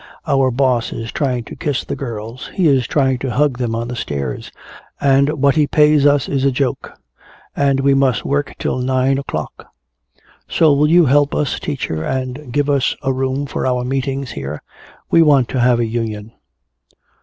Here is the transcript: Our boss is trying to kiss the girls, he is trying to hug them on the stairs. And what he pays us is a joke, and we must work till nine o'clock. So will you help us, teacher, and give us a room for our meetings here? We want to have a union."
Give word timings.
Our 0.25 0.49
boss 0.49 0.91
is 0.91 1.11
trying 1.11 1.43
to 1.43 1.55
kiss 1.55 1.83
the 1.85 1.95
girls, 1.95 2.49
he 2.55 2.67
is 2.67 2.87
trying 2.87 3.19
to 3.19 3.29
hug 3.29 3.59
them 3.59 3.75
on 3.75 3.87
the 3.87 3.95
stairs. 3.95 4.51
And 4.99 5.29
what 5.33 5.53
he 5.55 5.67
pays 5.67 6.07
us 6.07 6.27
is 6.27 6.43
a 6.43 6.49
joke, 6.49 6.93
and 7.55 7.79
we 7.81 7.93
must 7.93 8.25
work 8.25 8.55
till 8.57 8.79
nine 8.79 9.19
o'clock. 9.19 9.67
So 10.49 10.73
will 10.73 10.89
you 10.89 11.05
help 11.05 11.35
us, 11.35 11.59
teacher, 11.59 12.03
and 12.03 12.51
give 12.51 12.67
us 12.67 12.95
a 13.03 13.13
room 13.13 13.45
for 13.45 13.67
our 13.67 13.83
meetings 13.83 14.31
here? 14.31 14.63
We 15.11 15.21
want 15.21 15.47
to 15.49 15.59
have 15.59 15.79
a 15.79 15.85
union." 15.85 16.31